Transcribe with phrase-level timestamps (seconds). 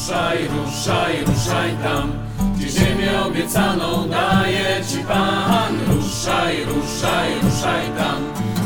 [0.00, 2.12] ruszaj, ruszaj, ruszaj tam,
[2.56, 5.74] gdzie ziemię obiecaną daje Ci Pan.
[5.88, 8.18] Ruszaj, ruszaj, ruszaj tam,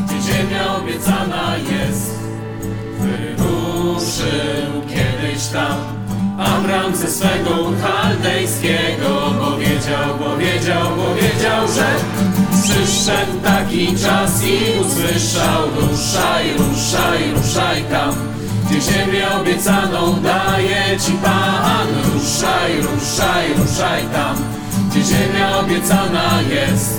[0.06, 2.14] gdzie ziemia obiecana jest.
[2.98, 5.76] Wyruszył kiedyś tam
[6.38, 11.94] Abram ze swego chaldejskiego, bo wiedział, bo wiedział, bo wiedział, że
[12.62, 18.33] przyszedł taki czas i usłyszał Ruszaj, ruszaj, ruszaj tam,
[18.64, 21.88] gdzie ziemię obiecaną daje Ci Pan.
[22.14, 24.36] Ruszaj, ruszaj, ruszaj tam,
[24.90, 26.98] gdzie ziemia obiecana jest.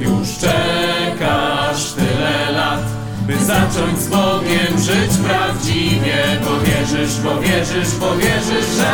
[0.00, 2.82] Już czekasz tyle lat,
[3.26, 8.92] by zacząć z Bogiem żyć prawdziwie, bo wierzysz, bo wierzysz, bo wierzysz, że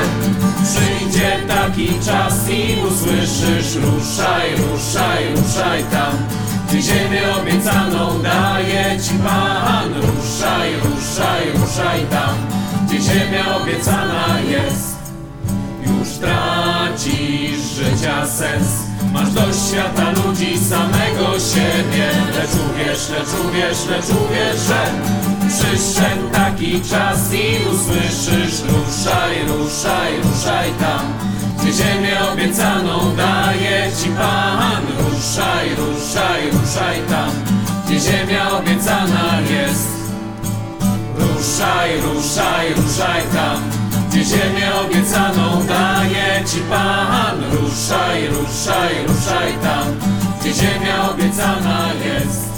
[0.64, 6.12] przyjdzie taki czas i usłyszysz ruszaj, ruszaj, ruszaj tam,
[6.68, 10.07] gdzie ziemię obiecaną daje Ci Pan.
[13.08, 14.96] Ziemia obiecana jest.
[15.86, 18.68] Już tracisz życia sens.
[19.12, 22.08] Masz dość świata ludzi, samego siebie.
[22.34, 24.82] Lecz uwierz, lecz uwierz, lecz uwierz, że
[25.48, 31.00] Przyszedł taki czas i usłyszysz Ruszaj, ruszaj, ruszaj tam
[31.58, 34.82] Gdzie ziemię obiecaną daje Ci Pan.
[34.98, 37.30] Ruszaj, ruszaj, ruszaj tam
[37.86, 39.97] Gdzie ziemia obiecana jest
[41.38, 43.70] Ruszaj, ruszaj, ruszaj tam,
[44.10, 47.44] gdzie ziemię obiecaną daje Ci Pan.
[47.52, 49.86] Ruszaj, ruszaj, ruszaj tam,
[50.40, 52.57] gdzie ziemia obiecana jest.